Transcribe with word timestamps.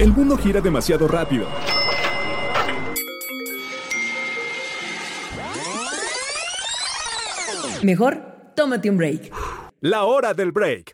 El 0.00 0.14
mundo 0.14 0.34
gira 0.38 0.62
demasiado 0.62 1.06
rápido. 1.06 1.46
Mejor, 7.82 8.22
tómate 8.54 8.88
un 8.88 8.96
break. 8.96 9.30
La 9.82 10.04
hora 10.04 10.32
del 10.32 10.52
break. 10.52 10.89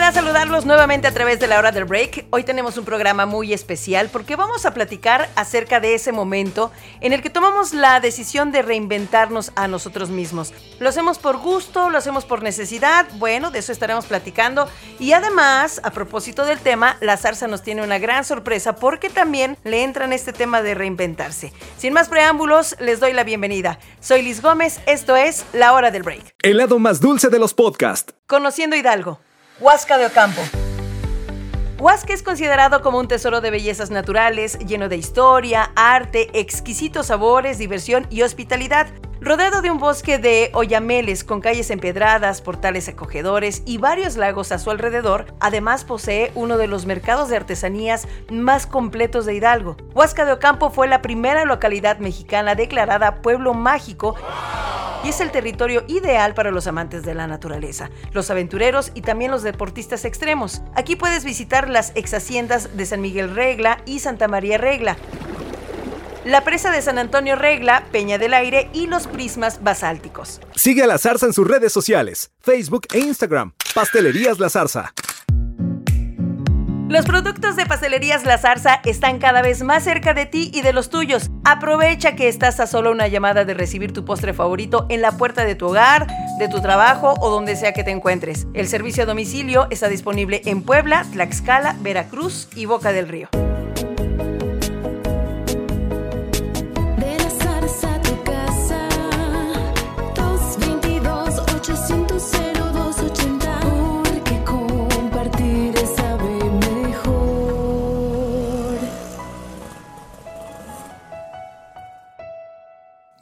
Me 0.00 0.06
da 0.06 0.12
saludarlos 0.12 0.64
nuevamente 0.64 1.08
a 1.08 1.12
través 1.12 1.40
de 1.40 1.46
la 1.46 1.58
hora 1.58 1.72
del 1.72 1.84
break. 1.84 2.24
Hoy 2.30 2.42
tenemos 2.42 2.78
un 2.78 2.86
programa 2.86 3.26
muy 3.26 3.52
especial 3.52 4.08
porque 4.10 4.34
vamos 4.34 4.64
a 4.64 4.72
platicar 4.72 5.28
acerca 5.36 5.78
de 5.78 5.92
ese 5.94 6.10
momento 6.10 6.72
en 7.02 7.12
el 7.12 7.20
que 7.20 7.28
tomamos 7.28 7.74
la 7.74 8.00
decisión 8.00 8.50
de 8.50 8.62
reinventarnos 8.62 9.52
a 9.56 9.68
nosotros 9.68 10.08
mismos. 10.08 10.54
Lo 10.78 10.88
hacemos 10.88 11.18
por 11.18 11.36
gusto, 11.36 11.90
lo 11.90 11.98
hacemos 11.98 12.24
por 12.24 12.42
necesidad, 12.42 13.06
bueno, 13.18 13.50
de 13.50 13.58
eso 13.58 13.72
estaremos 13.72 14.06
platicando. 14.06 14.70
Y 14.98 15.12
además, 15.12 15.82
a 15.84 15.90
propósito 15.90 16.46
del 16.46 16.60
tema, 16.60 16.96
la 17.02 17.18
zarza 17.18 17.46
nos 17.46 17.62
tiene 17.62 17.82
una 17.82 17.98
gran 17.98 18.24
sorpresa 18.24 18.76
porque 18.76 19.10
también 19.10 19.58
le 19.64 19.82
entra 19.82 20.06
en 20.06 20.14
este 20.14 20.32
tema 20.32 20.62
de 20.62 20.74
reinventarse. 20.74 21.52
Sin 21.76 21.92
más 21.92 22.08
preámbulos, 22.08 22.74
les 22.80 23.00
doy 23.00 23.12
la 23.12 23.24
bienvenida. 23.24 23.78
Soy 24.00 24.22
Liz 24.22 24.40
Gómez, 24.40 24.80
esto 24.86 25.14
es 25.14 25.44
La 25.52 25.74
Hora 25.74 25.90
del 25.90 26.04
Break. 26.04 26.36
El 26.42 26.56
lado 26.56 26.78
más 26.78 27.02
dulce 27.02 27.28
de 27.28 27.38
los 27.38 27.52
podcasts. 27.52 28.14
Conociendo 28.26 28.76
Hidalgo. 28.76 29.20
Huasca 29.60 29.98
de 29.98 30.06
Ocampo. 30.06 30.40
Huasca 31.78 32.14
es 32.14 32.22
considerado 32.22 32.80
como 32.80 32.98
un 32.98 33.08
tesoro 33.08 33.42
de 33.42 33.50
bellezas 33.50 33.90
naturales, 33.90 34.58
lleno 34.60 34.88
de 34.88 34.96
historia, 34.96 35.70
arte, 35.76 36.30
exquisitos 36.32 37.08
sabores, 37.08 37.58
diversión 37.58 38.06
y 38.08 38.22
hospitalidad. 38.22 38.86
Rodeado 39.20 39.60
de 39.60 39.70
un 39.70 39.76
bosque 39.76 40.16
de 40.16 40.50
oyameles 40.54 41.24
con 41.24 41.42
calles 41.42 41.70
empedradas, 41.70 42.40
portales 42.40 42.88
acogedores 42.88 43.62
y 43.66 43.76
varios 43.76 44.16
lagos 44.16 44.50
a 44.50 44.58
su 44.58 44.70
alrededor, 44.70 45.26
además 45.40 45.84
posee 45.84 46.32
uno 46.34 46.56
de 46.56 46.66
los 46.66 46.86
mercados 46.86 47.28
de 47.28 47.36
artesanías 47.36 48.08
más 48.30 48.66
completos 48.66 49.26
de 49.26 49.34
Hidalgo. 49.34 49.76
Huasca 49.94 50.24
de 50.24 50.32
Ocampo 50.32 50.70
fue 50.70 50.88
la 50.88 51.02
primera 51.02 51.44
localidad 51.44 51.98
mexicana 51.98 52.54
declarada 52.54 53.16
pueblo 53.16 53.52
mágico 53.52 54.16
y 55.04 55.08
es 55.08 55.20
el 55.20 55.30
territorio 55.30 55.84
ideal 55.88 56.34
para 56.34 56.50
los 56.50 56.66
amantes 56.66 57.02
de 57.02 57.14
la 57.14 57.26
naturaleza, 57.26 57.90
los 58.12 58.30
aventureros 58.30 58.92
y 58.94 59.02
también 59.02 59.30
los 59.30 59.42
deportistas 59.42 60.04
extremos. 60.04 60.62
Aquí 60.74 60.96
puedes 60.96 61.24
visitar 61.24 61.68
las 61.68 61.92
ex 61.94 62.14
haciendas 62.14 62.76
de 62.76 62.86
San 62.86 63.00
Miguel 63.00 63.34
Regla 63.34 63.82
y 63.86 64.00
Santa 64.00 64.28
María 64.28 64.58
Regla. 64.58 64.96
La 66.24 66.44
presa 66.44 66.70
de 66.70 66.82
San 66.82 66.98
Antonio 66.98 67.34
Regla, 67.34 67.84
Peña 67.92 68.18
del 68.18 68.34
Aire 68.34 68.68
y 68.74 68.86
los 68.86 69.06
prismas 69.06 69.62
basálticos. 69.62 70.40
Sigue 70.54 70.82
a 70.82 70.86
La 70.86 70.98
Zarza 70.98 71.24
en 71.24 71.32
sus 71.32 71.48
redes 71.48 71.72
sociales, 71.72 72.30
Facebook 72.42 72.86
e 72.92 72.98
Instagram. 72.98 73.54
Pastelerías 73.74 74.38
La 74.38 74.50
Zarza. 74.50 74.92
Los 76.90 77.06
productos 77.06 77.54
de 77.54 77.66
Pastelerías 77.66 78.24
La 78.24 78.36
Zarza 78.36 78.80
están 78.84 79.20
cada 79.20 79.42
vez 79.42 79.62
más 79.62 79.84
cerca 79.84 80.12
de 80.12 80.26
ti 80.26 80.50
y 80.52 80.62
de 80.62 80.72
los 80.72 80.90
tuyos. 80.90 81.30
Aprovecha 81.44 82.16
que 82.16 82.26
estás 82.26 82.58
a 82.58 82.66
solo 82.66 82.90
una 82.90 83.06
llamada 83.06 83.44
de 83.44 83.54
recibir 83.54 83.92
tu 83.92 84.04
postre 84.04 84.34
favorito 84.34 84.86
en 84.88 85.00
la 85.00 85.12
puerta 85.12 85.44
de 85.44 85.54
tu 85.54 85.68
hogar, 85.68 86.08
de 86.40 86.48
tu 86.48 86.60
trabajo 86.60 87.14
o 87.20 87.30
donde 87.30 87.54
sea 87.54 87.72
que 87.72 87.84
te 87.84 87.92
encuentres. 87.92 88.48
El 88.54 88.66
servicio 88.66 89.04
a 89.04 89.06
domicilio 89.06 89.68
está 89.70 89.88
disponible 89.88 90.42
en 90.46 90.62
Puebla, 90.62 91.06
Tlaxcala, 91.12 91.76
Veracruz 91.80 92.48
y 92.56 92.64
Boca 92.64 92.90
del 92.90 93.06
Río. 93.06 93.28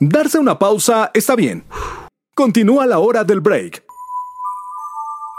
Darse 0.01 0.39
una 0.39 0.61
pausa 0.61 1.11
está 1.13 1.35
bien. 1.35 1.65
Continúa 2.37 2.87
la 2.87 3.01
hora 3.01 3.25
del 3.25 3.41
break. 3.41 3.83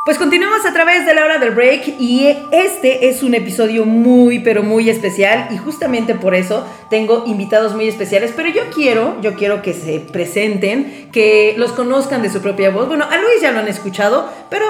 Pues 0.03 0.18
continuamos 0.18 0.66
a 0.66 0.74
través 0.74 1.06
de 1.06 1.14
la 1.14 1.24
hora 1.24 1.38
del 1.38 1.52
break 1.52 1.96
y 1.97 2.28
este 2.52 3.08
es 3.08 3.24
un 3.24 3.36
episodio 3.36 3.86
muy 3.86 4.40
pero 4.40 4.62
muy 4.62 4.90
especial 4.90 5.47
y 5.52 5.58
justamente 5.58 6.14
por 6.14 6.36
eso 6.36 6.66
tengo 6.90 7.24
invitados 7.25 7.74
muy 7.74 7.88
especiales, 7.88 8.34
pero 8.36 8.50
yo 8.50 8.64
quiero, 8.74 9.22
yo 9.22 9.36
quiero 9.36 9.62
que 9.62 9.74
se 9.74 10.02
presenten, 10.02 11.09
que 11.14 11.53
los 11.58 11.72
conozcan 11.72 12.22
de 12.22 12.30
su 12.30 12.41
propia 12.41 12.70
voz. 12.70 12.88
Bueno, 12.88 13.06
a 13.06 13.16
Luis 13.18 13.41
ya 13.41 13.52
lo 13.52 13.59
han 13.59 13.68
escuchado, 13.70 14.30
pero 14.50 14.66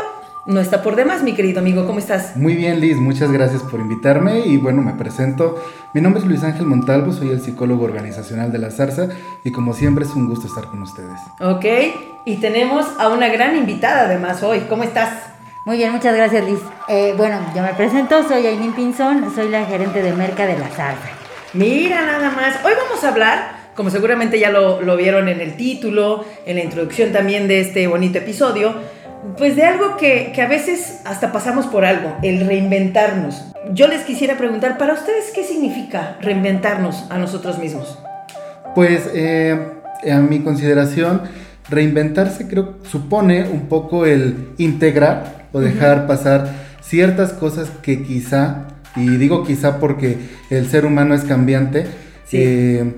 no 0.49 0.59
está 0.59 0.81
por 0.81 0.95
demás, 0.95 1.21
mi 1.21 1.33
querido 1.33 1.59
amigo. 1.59 1.85
¿Cómo 1.85 1.99
estás? 1.99 2.35
Muy 2.35 2.55
bien, 2.55 2.79
Liz. 2.79 2.97
Muchas 2.97 3.31
gracias 3.31 3.61
por 3.61 3.79
invitarme. 3.79 4.39
Y 4.39 4.57
bueno, 4.57 4.81
me 4.81 4.93
presento. 4.93 5.63
Mi 5.93 6.01
nombre 6.01 6.21
es 6.21 6.27
Luis 6.27 6.43
Ángel 6.43 6.65
Montalvo, 6.65 7.13
soy 7.13 7.29
el 7.29 7.39
psicólogo 7.39 7.85
organizacional 7.85 8.51
de 8.51 8.57
la 8.57 8.71
Zarza. 8.71 9.09
Y 9.43 9.51
como 9.51 9.73
siempre, 9.73 10.05
es 10.05 10.11
un 10.15 10.27
gusto 10.27 10.47
estar 10.47 10.65
con 10.65 10.81
ustedes. 10.81 11.19
Ok. 11.39 11.65
Y 12.25 12.37
tenemos 12.37 12.87
a 12.97 13.09
una 13.09 13.29
gran 13.29 13.55
invitada 13.55 14.05
además 14.05 14.41
hoy. 14.41 14.61
¿Cómo 14.67 14.83
estás? 14.83 15.13
Muy 15.65 15.77
bien, 15.77 15.91
muchas 15.91 16.15
gracias, 16.15 16.43
Liz. 16.43 16.59
Eh, 16.87 17.13
bueno, 17.15 17.39
yo 17.55 17.61
me 17.61 17.73
presento. 17.75 18.27
Soy 18.27 18.47
Aileen 18.47 18.73
Pinzón. 18.73 19.31
Soy 19.35 19.49
la 19.49 19.65
gerente 19.65 20.01
de 20.01 20.13
Merca 20.13 20.47
de 20.47 20.57
la 20.57 20.67
Zarza. 20.69 21.09
Mira 21.53 22.01
nada 22.01 22.31
más. 22.31 22.55
Hoy 22.65 22.73
vamos 22.75 23.03
a 23.03 23.09
hablar 23.09 23.59
como 23.75 23.91
seguramente 23.91 24.37
ya 24.37 24.49
lo, 24.49 24.81
lo, 24.81 24.97
vieron 24.97 25.29
en 25.29 25.39
el 25.39 25.55
título, 25.55 26.25
en 26.45 26.57
la 26.57 26.63
introducción 26.63 27.13
también 27.13 27.47
de 27.47 27.61
este 27.61 27.87
bonito 27.87 28.17
episodio, 28.17 28.75
pues 29.37 29.55
de 29.55 29.63
algo 29.63 29.97
que, 29.97 30.33
a 30.41 30.47
veces 30.47 31.01
hasta 31.05 31.31
pasamos 31.31 31.65
por 31.67 31.85
algo, 31.85 32.15
el 32.23 32.45
reinventarnos. 32.45 33.45
Yo 33.73 33.87
les 33.87 34.01
quisiera 34.01 34.37
preguntar, 34.37 34.77
para 34.77 34.93
ustedes, 34.93 35.31
¿qué 35.33 35.43
significa 35.43 36.17
reinventarnos 36.21 37.05
a 37.09 37.17
nosotros 37.17 37.59
mismos? 37.59 37.99
Pues 38.75 39.09
eh, 39.13 39.59
a 40.11 40.17
mi 40.17 40.39
consideración, 40.39 41.23
reinventarse 41.69 42.47
creo 42.47 42.75
supone 42.83 43.47
un 43.49 43.67
poco 43.67 44.05
el 44.05 44.49
integrar 44.57 45.47
o 45.51 45.59
dejar 45.59 46.07
pasar 46.07 46.49
ciertas 46.81 47.33
cosas 47.33 47.69
que 47.81 48.03
quizá, 48.03 48.67
y 48.95 49.07
digo 49.17 49.43
quizá 49.43 49.79
porque 49.79 50.17
el 50.49 50.67
ser 50.69 50.85
humano 50.85 51.13
es 51.13 51.23
cambiante, 51.23 51.85
eh, 52.31 52.93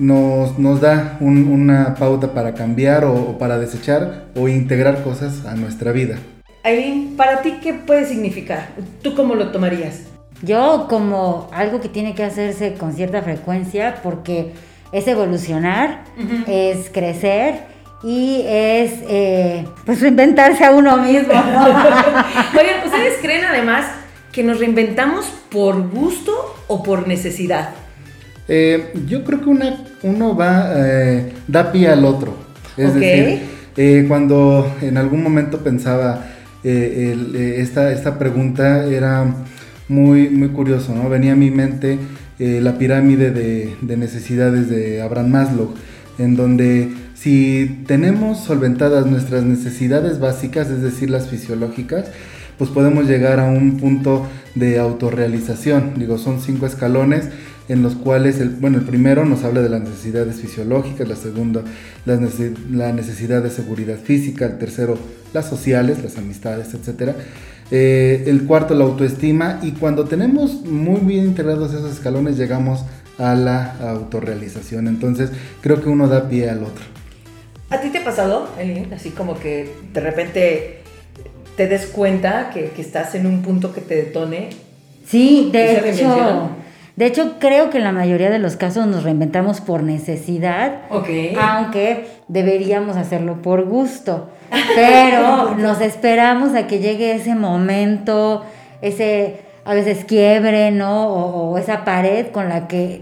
nos, 0.00 0.58
nos 0.58 0.80
da 0.80 1.18
una 1.20 1.94
pauta 1.94 2.32
para 2.32 2.54
cambiar 2.54 3.04
o, 3.04 3.38
para 3.38 3.58
desechar 3.58 4.24
o 4.34 4.48
integrar 4.48 5.02
cosas 5.02 5.44
a 5.46 5.54
nuestra 5.54 5.92
vida. 5.92 6.18
Aileen, 6.64 7.16
¿para 7.16 7.42
ti 7.42 7.58
qué 7.62 7.74
puede 7.74 8.06
significar? 8.06 8.70
¿Tú 9.02 9.14
cómo 9.14 9.34
lo 9.34 9.50
tomarías? 9.50 10.02
Yo 10.42 10.86
como 10.88 11.48
algo 11.52 11.80
que 11.80 11.88
tiene 11.88 12.14
que 12.14 12.24
hacerse 12.24 12.74
con 12.74 12.94
cierta 12.94 13.22
frecuencia 13.22 14.00
porque 14.02 14.52
es 14.90 15.06
evolucionar, 15.06 16.04
es 16.46 16.90
crecer 16.90 17.60
y 18.02 18.42
es 18.46 18.92
eh, 19.08 19.66
pues 19.84 20.00
reinventarse 20.00 20.64
a 20.64 20.70
uno 20.70 20.96
mismo. 20.96 21.32
Oigan, 21.34 22.86
¿ustedes 22.86 23.18
creen 23.20 23.44
además 23.44 23.86
que 24.32 24.42
nos 24.42 24.58
reinventamos 24.58 25.26
por 25.50 25.90
gusto 25.90 26.56
o 26.68 26.82
por 26.82 27.06
necesidad? 27.06 27.74
Eh, 28.52 28.92
yo 29.06 29.22
creo 29.22 29.40
que 29.40 29.48
una, 29.48 29.84
uno 30.02 30.34
va, 30.34 30.72
eh, 30.74 31.32
da 31.46 31.70
pie 31.70 31.86
al 31.86 32.04
otro. 32.04 32.34
Es 32.76 32.94
decir, 32.96 33.42
eh, 33.76 34.04
cuando 34.08 34.74
en 34.82 34.96
algún 34.96 35.22
momento 35.22 35.58
pensaba 35.58 36.26
esta, 36.64 37.92
esta 37.92 38.18
pregunta 38.18 38.86
era 38.86 39.24
muy, 39.88 40.28
muy 40.28 40.48
curioso, 40.48 40.94
¿no? 40.94 41.08
Venía 41.08 41.32
a 41.32 41.36
mi 41.36 41.50
mente 41.50 41.98
la 42.38 42.76
pirámide 42.76 43.30
de, 43.30 43.76
de, 43.80 43.96
necesidades 43.96 44.68
de 44.68 45.00
Abraham 45.00 45.30
Maslow, 45.30 45.74
en 46.18 46.36
donde 46.36 46.88
si 47.14 47.82
tenemos 47.86 48.40
solventadas 48.40 49.06
nuestras 49.06 49.44
necesidades 49.44 50.18
básicas, 50.18 50.70
es 50.70 50.82
decir, 50.82 51.08
las 51.08 51.28
fisiológicas, 51.28 52.06
pues 52.58 52.68
podemos 52.68 53.06
llegar 53.06 53.40
a 53.40 53.44
un 53.44 53.78
punto 53.78 54.26
de 54.54 54.78
autorrealización. 54.78 55.94
Digo, 55.96 56.18
son 56.18 56.40
cinco 56.40 56.66
escalones 56.66 57.30
en 57.70 57.84
los 57.84 57.94
cuales, 57.94 58.40
el, 58.40 58.50
bueno, 58.50 58.78
el 58.78 58.84
primero 58.84 59.24
nos 59.24 59.44
habla 59.44 59.62
de 59.62 59.68
las 59.68 59.80
necesidades 59.80 60.40
fisiológicas, 60.40 61.08
la 61.08 61.14
segunda, 61.14 61.62
la 62.04 62.92
necesidad 62.92 63.44
de 63.44 63.50
seguridad 63.50 63.96
física, 63.96 64.44
el 64.46 64.58
tercero, 64.58 64.98
las 65.32 65.48
sociales, 65.48 66.02
las 66.02 66.18
amistades, 66.18 66.74
etc. 66.74 67.12
Eh, 67.70 68.24
el 68.26 68.44
cuarto, 68.44 68.74
la 68.74 68.82
autoestima, 68.82 69.60
y 69.62 69.70
cuando 69.70 70.06
tenemos 70.06 70.62
muy 70.64 71.00
bien 71.02 71.26
integrados 71.26 71.72
esos 71.72 71.92
escalones, 71.92 72.36
llegamos 72.36 72.84
a 73.18 73.36
la 73.36 73.76
autorrealización. 73.88 74.88
Entonces, 74.88 75.30
creo 75.60 75.80
que 75.80 75.88
uno 75.88 76.08
da 76.08 76.28
pie 76.28 76.50
al 76.50 76.64
otro. 76.64 76.84
¿A 77.70 77.80
ti 77.80 77.90
te 77.90 77.98
ha 77.98 78.04
pasado, 78.04 78.48
Elin? 78.58 78.92
Así 78.92 79.10
como 79.10 79.38
que 79.38 79.72
de 79.92 80.00
repente 80.00 80.82
te 81.56 81.68
des 81.68 81.86
cuenta 81.86 82.50
que, 82.52 82.70
que 82.70 82.82
estás 82.82 83.14
en 83.14 83.26
un 83.26 83.42
punto 83.42 83.72
que 83.72 83.80
te 83.80 83.94
detone. 83.94 84.50
Sí, 85.06 85.50
de 85.52 85.90
hecho, 85.90 86.50
De 87.00 87.06
hecho, 87.06 87.36
creo 87.38 87.70
que 87.70 87.78
en 87.78 87.84
la 87.84 87.92
mayoría 87.92 88.28
de 88.28 88.38
los 88.38 88.56
casos 88.56 88.86
nos 88.86 89.04
reinventamos 89.04 89.62
por 89.62 89.82
necesidad, 89.82 90.82
aunque 91.40 92.08
deberíamos 92.28 92.98
hacerlo 92.98 93.40
por 93.40 93.64
gusto. 93.64 94.28
Pero 94.74 95.54
nos 95.58 95.80
esperamos 95.80 96.54
a 96.54 96.66
que 96.66 96.78
llegue 96.78 97.14
ese 97.14 97.34
momento, 97.34 98.44
ese 98.82 99.40
a 99.64 99.72
veces 99.72 100.04
quiebre, 100.04 100.72
¿no? 100.72 101.08
O, 101.08 101.52
o 101.52 101.56
esa 101.56 101.86
pared 101.86 102.26
con 102.32 102.50
la 102.50 102.68
que 102.68 103.00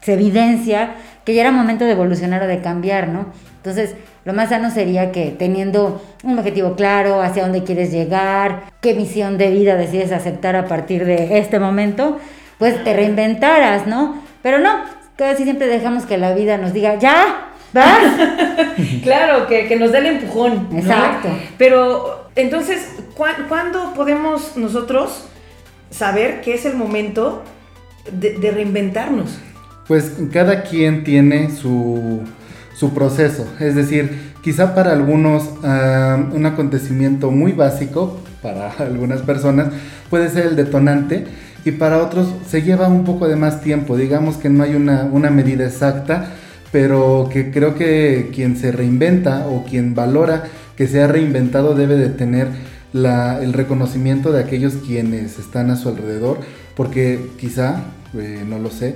se 0.00 0.12
evidencia 0.12 0.92
que 1.24 1.34
ya 1.34 1.40
era 1.40 1.50
momento 1.50 1.84
de 1.84 1.90
evolucionar 1.90 2.44
o 2.44 2.46
de 2.46 2.60
cambiar, 2.60 3.08
¿no? 3.08 3.26
Entonces, 3.56 3.96
lo 4.24 4.32
más 4.32 4.50
sano 4.50 4.70
sería 4.70 5.10
que 5.10 5.34
teniendo 5.36 6.00
un 6.22 6.38
objetivo 6.38 6.76
claro, 6.76 7.20
hacia 7.20 7.42
dónde 7.42 7.64
quieres 7.64 7.90
llegar, 7.90 8.62
qué 8.80 8.94
misión 8.94 9.38
de 9.38 9.50
vida 9.50 9.74
decides 9.74 10.12
aceptar 10.12 10.54
a 10.54 10.66
partir 10.66 11.04
de 11.04 11.38
este 11.38 11.58
momento, 11.58 12.18
pues 12.60 12.84
te 12.84 12.94
reinventaras, 12.94 13.88
¿no? 13.88 14.22
Pero 14.42 14.58
no, 14.60 14.70
casi 15.16 15.42
siempre 15.42 15.66
dejamos 15.66 16.04
que 16.06 16.16
la 16.16 16.32
vida 16.34 16.56
nos 16.58 16.72
diga, 16.72 16.94
ya, 17.00 17.48
vas. 17.72 17.98
Claro, 19.02 19.46
que, 19.46 19.66
que 19.66 19.76
nos 19.76 19.90
dé 19.92 19.98
el 19.98 20.06
empujón. 20.06 20.68
¿no? 20.70 20.78
Exacto. 20.78 21.28
Pero, 21.58 22.28
entonces, 22.36 22.86
¿cuá- 23.16 23.36
¿cuándo 23.48 23.92
podemos 23.94 24.56
nosotros 24.56 25.24
saber 25.90 26.40
que 26.40 26.54
es 26.54 26.64
el 26.64 26.76
momento 26.76 27.42
de, 28.12 28.38
de 28.38 28.50
reinventarnos? 28.52 29.38
Pues 29.86 30.12
cada 30.32 30.62
quien 30.62 31.02
tiene 31.04 31.50
su, 31.50 32.20
su 32.74 32.94
proceso. 32.94 33.46
Es 33.58 33.74
decir, 33.74 34.32
quizá 34.42 34.74
para 34.74 34.92
algunos 34.92 35.44
un 35.62 36.46
acontecimiento 36.46 37.30
muy 37.30 37.52
básico, 37.52 38.18
para 38.40 38.70
algunas 38.78 39.20
personas, 39.22 39.68
puede 40.08 40.28
ser 40.30 40.46
el 40.46 40.56
detonante. 40.56 41.26
Y 41.64 41.72
para 41.72 41.98
otros 41.98 42.28
se 42.48 42.62
lleva 42.62 42.88
un 42.88 43.04
poco 43.04 43.28
de 43.28 43.36
más 43.36 43.60
tiempo. 43.60 43.96
Digamos 43.96 44.36
que 44.36 44.48
no 44.48 44.64
hay 44.64 44.74
una, 44.74 45.04
una 45.04 45.30
medida 45.30 45.66
exacta, 45.66 46.30
pero 46.72 47.28
que 47.32 47.50
creo 47.50 47.74
que 47.74 48.30
quien 48.34 48.56
se 48.56 48.72
reinventa 48.72 49.46
o 49.48 49.64
quien 49.64 49.94
valora 49.94 50.44
que 50.76 50.86
se 50.86 51.02
ha 51.02 51.06
reinventado 51.06 51.74
debe 51.74 51.96
de 51.96 52.08
tener 52.08 52.48
la- 52.92 53.40
el 53.42 53.52
reconocimiento 53.52 54.32
de 54.32 54.40
aquellos 54.40 54.74
quienes 54.86 55.38
están 55.38 55.70
a 55.70 55.76
su 55.76 55.88
alrededor, 55.90 56.38
porque 56.74 57.30
quizá, 57.38 57.82
eh, 58.18 58.42
no 58.46 58.58
lo 58.58 58.70
sé, 58.70 58.94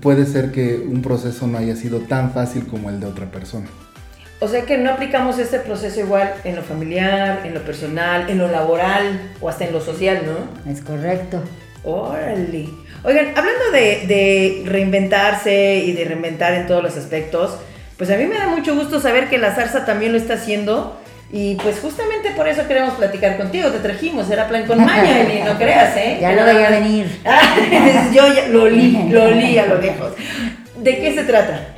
puede 0.00 0.26
ser 0.26 0.50
que 0.50 0.76
un 0.86 1.02
proceso 1.02 1.46
no 1.46 1.58
haya 1.58 1.76
sido 1.76 2.00
tan 2.00 2.32
fácil 2.32 2.66
como 2.66 2.90
el 2.90 3.00
de 3.00 3.06
otra 3.06 3.26
persona. 3.30 3.66
O 4.40 4.48
sea 4.48 4.62
que 4.64 4.78
no 4.78 4.90
aplicamos 4.90 5.38
este 5.38 5.58
proceso 5.60 6.00
igual 6.00 6.32
en 6.44 6.56
lo 6.56 6.62
familiar, 6.62 7.42
en 7.44 7.52
lo 7.54 7.62
personal, 7.62 8.28
en 8.30 8.38
lo 8.38 8.48
laboral 8.48 9.20
o 9.40 9.48
hasta 9.48 9.66
en 9.66 9.72
lo 9.72 9.80
social, 9.80 10.22
¿no? 10.26 10.70
Es 10.70 10.80
correcto. 10.80 11.42
Órale. 11.84 12.68
Oigan, 13.02 13.28
hablando 13.36 13.70
de, 13.72 14.06
de 14.06 14.62
reinventarse 14.66 15.76
y 15.76 15.92
de 15.92 16.04
reinventar 16.04 16.54
en 16.54 16.66
todos 16.66 16.82
los 16.82 16.96
aspectos, 16.96 17.56
pues 17.96 18.10
a 18.10 18.16
mí 18.16 18.26
me 18.26 18.36
da 18.36 18.48
mucho 18.48 18.74
gusto 18.74 19.00
saber 19.00 19.28
que 19.28 19.38
la 19.38 19.54
zarza 19.54 19.84
también 19.84 20.12
lo 20.12 20.18
está 20.18 20.34
haciendo. 20.34 20.98
Y 21.32 21.54
pues 21.56 21.78
justamente 21.78 22.30
por 22.32 22.48
eso 22.48 22.66
queremos 22.66 22.94
platicar 22.94 23.36
contigo, 23.36 23.68
te 23.68 23.78
trajimos, 23.78 24.28
era 24.30 24.48
plan 24.48 24.66
con 24.66 24.84
maña, 24.84 25.20
Eli, 25.20 25.42
no 25.42 25.56
creas, 25.58 25.96
¿eh? 25.96 26.18
Ya 26.20 26.32
lo 26.32 26.44
veía 26.44 26.70
venir. 26.70 27.06
Yo 28.12 28.34
ya 28.34 28.48
lo 28.48 28.68
li, 28.68 28.98
lo 29.10 29.30
li 29.30 29.56
a 29.58 29.66
lo 29.66 29.80
lejos. 29.80 30.12
¿De 30.76 30.98
qué 30.98 31.14
se 31.14 31.22
trata? 31.22 31.68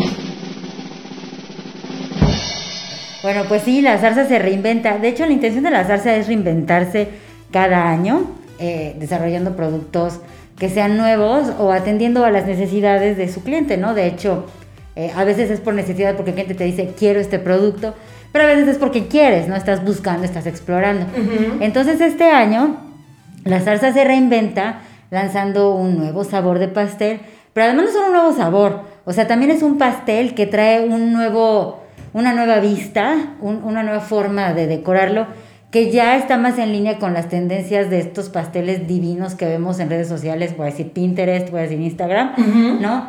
Bueno, 3.22 3.44
pues 3.46 3.62
sí, 3.62 3.82
la 3.82 3.99
zarza 3.99 4.26
se 4.26 4.38
reinventa. 4.38 4.99
De 4.99 5.08
hecho, 5.08 5.26
la 5.26 5.32
intención 5.32 5.64
de 5.64 5.70
la 5.70 5.84
zarza 5.84 6.16
es 6.16 6.26
reinventarse 6.26 7.08
cada 7.52 7.90
año, 7.90 8.31
eh, 8.62 8.94
desarrollando 8.99 9.56
productos 9.56 10.20
que 10.59 10.69
sean 10.69 10.97
nuevos 10.97 11.49
o 11.59 11.73
atendiendo 11.73 12.25
a 12.25 12.31
las 12.31 12.47
necesidades 12.47 13.17
de 13.17 13.29
su 13.29 13.43
cliente, 13.43 13.76
¿no? 13.76 13.94
De 13.94 14.06
hecho, 14.06 14.47
eh, 14.94 15.11
a 15.17 15.25
veces 15.25 15.50
es 15.50 15.61
por 15.61 15.75
necesidad 15.75 16.14
porque 16.14 16.31
el 16.31 16.35
cliente 16.37 16.55
te 16.55 16.64
dice, 16.64 16.94
quiero 16.97 17.19
este 17.19 17.38
producto, 17.38 17.94
pero 18.31 18.44
a 18.44 18.47
veces 18.47 18.69
es 18.69 18.76
porque 18.79 19.09
quieres, 19.09 19.49
¿no? 19.49 19.56
Estás 19.56 19.85
buscando, 19.85 20.25
estás 20.25 20.47
explorando. 20.47 21.06
Entonces, 21.61 22.00
este 22.00 22.31
año, 22.31 22.76
la 23.44 23.61
zarza 23.61 23.93
se 23.93 24.05
reinventa 24.05 24.81
lanzando 25.11 25.75
un 25.75 25.99
nuevo 25.99 26.23
sabor 26.25 26.59
de 26.61 26.69
pastel, 26.69 27.20
pero 27.53 27.67
además 27.67 27.87
no 27.87 27.93
solo 27.93 28.06
un 28.06 28.12
nuevo 28.12 28.32
sabor, 28.32 28.81
o 29.05 29.12
sea, 29.12 29.26
también 29.26 29.50
es 29.50 29.62
un 29.62 29.76
pastel 29.79 30.35
que 30.35 30.47
trae 30.47 30.87
un 30.88 31.12
nuevo, 31.12 31.82
una 32.12 32.32
nueva 32.32 32.61
vista, 32.61 33.17
un- 33.41 33.62
una 33.64 33.82
nueva 33.82 34.00
forma 34.00 34.53
de 34.55 34.67
decorarlo, 34.69 35.26
que 35.73 35.91
ya 35.91 36.17
está 36.19 36.37
más 36.37 36.59
en 36.59 36.71
línea 36.71 36.99
con 36.99 37.15
las 37.15 37.31
tendencias 37.31 37.89
de 37.89 37.99
estos 37.99 38.29
pasteles 38.29 38.87
divinos 38.87 39.35
que 39.35 39.47
vemos 39.47 39.81
en 39.81 39.89
redes 39.89 40.07
sociales, 40.07 40.55
voy 40.55 40.69
a 40.69 40.71
decir 40.71 40.93
Pinterest, 40.93 41.51
voy 41.51 41.61
a 41.61 41.63
decir 41.63 41.81
Instagram, 41.81 42.35
¿no? 42.81 43.09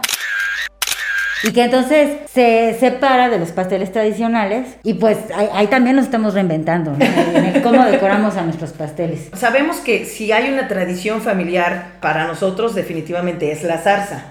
Y 1.44 1.52
que 1.52 1.66
entonces 1.66 2.20
se 2.34 2.74
separa 2.80 3.28
de 3.28 3.38
los 3.38 3.52
pasteles 3.52 3.92
tradicionales 3.92 4.78
y 4.82 4.94
pues 4.94 5.18
ahí, 5.36 5.50
ahí 5.54 5.68
también 5.68 5.98
nos 5.98 6.06
estamos 6.06 6.36
reinventando, 6.36 6.92
¿no? 6.92 7.04
En 7.04 7.44
el 7.44 7.62
cómo 7.62 7.84
decoramos 7.84 8.38
a 8.38 8.44
nuestros 8.44 8.72
pasteles. 8.72 9.30
Sabemos 9.34 9.78
que 9.82 10.06
si 10.06 10.32
hay 10.32 10.50
una 10.50 10.70
tradición 10.70 11.22
familiar 11.22 11.98
para 12.00 12.26
nosotros, 12.28 12.76
definitivamente 12.76 13.52
es 13.52 13.66
la 13.66 13.80
zarza. 13.80 14.24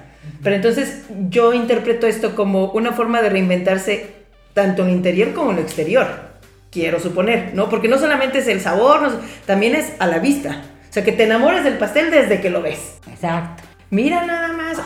Pero 0.43 0.57
entonces 0.57 1.03
yo 1.29 1.53
interpreto 1.53 2.07
esto 2.07 2.35
como 2.35 2.71
una 2.71 2.93
forma 2.93 3.21
de 3.21 3.29
reinventarse 3.29 4.07
tanto 4.55 4.83
en 4.83 4.89
lo 4.89 4.95
interior 4.95 5.35
como 5.35 5.51
en 5.51 5.57
lo 5.57 5.63
exterior. 5.63 6.32
Quiero 6.73 6.99
suponer, 6.99 7.53
¿no? 7.55 7.69
Porque 7.69 7.87
no 7.87 7.99
solamente 7.99 8.39
es 8.39 8.49
el 8.49 8.61
sabor, 8.61 9.03
no- 9.03 9.11
también 9.47 9.75
es 9.77 9.93
a 9.99 10.07
la 10.07 10.19
vista. 10.19 10.63
O 10.89 10.93
sea, 10.93 11.05
que 11.05 11.13
te 11.13 11.25
enamores 11.25 11.63
del 11.65 11.79
pastel 11.79 12.11
desde 12.11 12.41
que 12.41 12.51
lo 12.51 12.63
ves. 12.63 12.97
Exacto. 13.09 13.63
Mira 13.91 14.25
nada 14.27 14.49
más. 14.55 14.79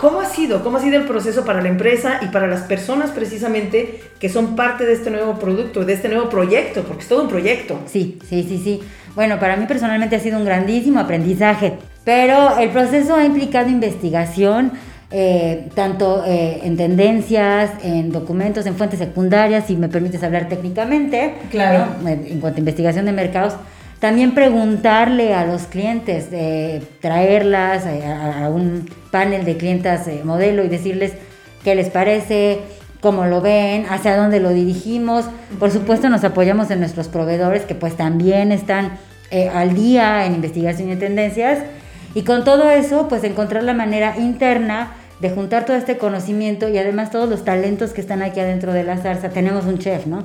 ¿Cómo 0.00 0.20
ha 0.20 0.26
sido? 0.26 0.64
¿Cómo 0.64 0.78
ha 0.78 0.80
sido 0.80 0.96
el 0.96 1.04
proceso 1.06 1.44
para 1.44 1.60
la 1.60 1.68
empresa 1.68 2.18
y 2.22 2.26
para 2.26 2.46
las 2.46 2.62
personas 2.62 3.10
precisamente 3.10 4.00
que 4.18 4.28
son 4.30 4.56
parte 4.56 4.86
de 4.86 4.94
este 4.94 5.10
nuevo 5.10 5.38
producto, 5.38 5.84
de 5.84 5.92
este 5.92 6.08
nuevo 6.08 6.28
proyecto? 6.30 6.82
Porque 6.82 7.02
es 7.02 7.08
todo 7.08 7.22
un 7.22 7.28
proyecto. 7.28 7.78
Sí, 7.86 8.18
sí, 8.28 8.44
sí, 8.48 8.60
sí. 8.64 8.80
Bueno, 9.14 9.38
para 9.38 9.56
mí 9.56 9.66
personalmente 9.66 10.16
ha 10.16 10.20
sido 10.20 10.38
un 10.38 10.44
grandísimo 10.46 11.00
aprendizaje, 11.00 11.74
pero 12.04 12.58
el 12.58 12.70
proceso 12.70 13.14
ha 13.14 13.24
implicado 13.26 13.68
investigación, 13.68 14.72
eh, 15.10 15.68
tanto 15.74 16.22
eh, 16.26 16.60
en 16.62 16.76
tendencias, 16.76 17.70
en 17.82 18.12
documentos, 18.12 18.64
en 18.66 18.76
fuentes 18.76 18.98
secundarias, 19.00 19.64
si 19.66 19.76
me 19.76 19.88
permites 19.88 20.22
hablar 20.22 20.48
técnicamente, 20.48 21.34
Claro. 21.50 21.86
¿no? 22.02 22.08
en 22.08 22.40
cuanto 22.40 22.56
a 22.58 22.60
investigación 22.60 23.06
de 23.06 23.12
mercados. 23.12 23.54
También 23.98 24.34
preguntarle 24.34 25.34
a 25.34 25.44
los 25.44 25.62
clientes, 25.64 26.28
eh, 26.32 26.80
traerlas 27.00 27.84
eh, 27.86 28.04
a, 28.06 28.46
a 28.46 28.48
un 28.48 28.88
panel 29.10 29.44
de 29.44 29.56
clientas 29.58 30.08
eh, 30.08 30.22
modelo 30.24 30.64
y 30.64 30.68
decirles 30.68 31.12
qué 31.64 31.74
les 31.74 31.90
parece, 31.90 32.60
cómo 33.00 33.26
lo 33.26 33.42
ven, 33.42 33.84
hacia 33.90 34.16
dónde 34.16 34.40
lo 34.40 34.50
dirigimos. 34.50 35.26
Por 35.58 35.70
supuesto 35.70 36.08
nos 36.08 36.24
apoyamos 36.24 36.70
en 36.70 36.80
nuestros 36.80 37.08
proveedores 37.08 37.62
que 37.66 37.74
pues 37.74 37.94
también 37.96 38.52
están 38.52 38.92
eh, 39.30 39.50
al 39.52 39.74
día 39.74 40.24
en 40.24 40.34
investigación 40.34 40.88
y 40.88 40.92
en 40.92 40.98
tendencias. 40.98 41.58
Y 42.14 42.22
con 42.22 42.42
todo 42.44 42.70
eso 42.70 43.06
pues 43.06 43.22
encontrar 43.24 43.64
la 43.64 43.74
manera 43.74 44.14
interna 44.16 44.92
de 45.20 45.30
juntar 45.30 45.64
todo 45.66 45.76
este 45.76 45.98
conocimiento 45.98 46.68
y 46.68 46.78
además 46.78 47.10
todos 47.10 47.28
los 47.28 47.44
talentos 47.44 47.92
que 47.92 48.00
están 48.00 48.22
aquí 48.22 48.40
adentro 48.40 48.72
de 48.72 48.84
la 48.84 48.96
zarza. 48.96 49.28
Tenemos 49.30 49.64
un 49.66 49.78
chef, 49.78 50.06
¿no? 50.06 50.24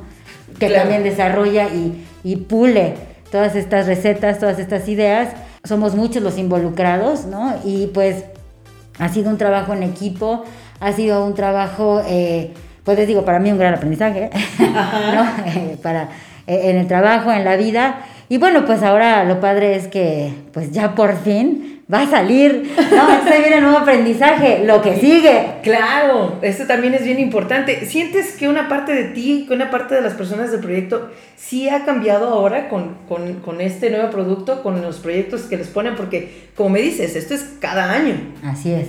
Que 0.60 0.68
Claro. 0.68 0.84
también 0.84 1.04
desarrolla 1.04 1.68
y, 1.68 2.06
y 2.24 2.38
pule 2.38 2.94
todas 3.32 3.56
estas 3.56 3.88
recetas, 3.88 4.40
todas 4.40 4.58
estas 4.60 4.88
ideas. 4.88 5.30
Somos 5.66 5.96
muchos 5.96 6.24
los 6.24 6.38
involucrados, 6.38 7.26
¿no? 7.26 7.54
Y 7.66 7.88
pues 7.88 8.24
ha 9.00 9.10
sido 9.10 9.30
un 9.30 9.38
trabajo 9.38 9.74
en 9.74 9.84
equipo, 9.84 10.44
ha 10.80 10.92
sido 10.94 11.26
un 11.26 11.34
trabajo, 11.34 12.02
eh, 12.08 12.54
pues 12.86 12.98
les 12.98 13.08
digo, 13.08 13.26
para 13.26 13.40
mí 13.40 13.52
un 13.52 13.58
gran 13.58 13.74
aprendizaje, 13.74 14.30
¿no? 14.60 15.26
Eh, 15.48 15.78
para, 15.82 16.04
eh, 16.48 16.70
en 16.70 16.78
el 16.78 16.88
trabajo, 16.88 17.32
en 17.34 17.44
la 17.44 17.58
vida. 17.58 17.98
Y 18.30 18.38
bueno, 18.38 18.66
pues 18.66 18.82
ahora 18.82 19.24
lo 19.26 19.40
padre 19.42 19.76
es 19.76 19.88
que 19.88 20.34
pues 20.54 20.72
ya 20.72 20.96
por 20.96 21.18
fin 21.18 21.75
va 21.94 22.02
a 22.02 22.10
salir, 22.10 22.74
¿no? 22.78 23.10
Entonces 23.12 23.40
viene 23.40 23.58
el 23.58 23.64
nuevo 23.64 23.78
aprendizaje, 23.78 24.64
lo 24.66 24.82
que 24.82 24.96
sigue. 25.00 25.58
Claro, 25.62 26.40
esto 26.42 26.66
también 26.66 26.94
es 26.96 27.04
bien 27.04 27.20
importante. 27.20 27.86
¿Sientes 27.86 28.32
que 28.38 28.48
una 28.50 28.68
parte 28.68 28.94
de 28.94 29.04
ti, 29.06 29.46
que 29.48 29.54
una 29.54 29.70
parte 29.70 29.94
de 29.96 30.02
las 30.02 30.14
personas 30.14 30.52
del 30.52 30.62
proyecto, 30.62 31.12
sí 31.36 31.70
ha 31.70 31.86
cambiado 31.86 32.30
ahora 32.30 32.70
con, 32.70 32.96
con- 33.08 33.36
con 33.36 33.62
este 33.62 33.92
nuevo 33.92 34.10
producto, 34.10 34.64
con 34.64 34.82
los 34.82 34.98
proyectos 34.98 35.44
que 35.44 35.58
les 35.58 35.68
ponen? 35.68 35.96
Porque, 35.96 36.48
como 36.56 36.70
me 36.70 36.82
dices, 36.82 37.16
esto 37.16 37.36
es 37.36 37.44
cada 37.60 37.92
año. 37.92 38.16
Así 38.44 38.72
es. 38.72 38.88